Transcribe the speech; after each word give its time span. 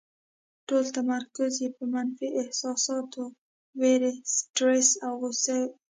ټول 0.67 0.85
تمرکز 0.97 1.53
یې 1.63 1.69
په 1.77 1.83
منفي 1.93 2.27
احساساتو، 2.41 3.23
وېرې، 3.79 4.13
سټرس 4.35 4.87
او 5.05 5.11
غوسې 5.21 5.57
وي. 5.65 5.71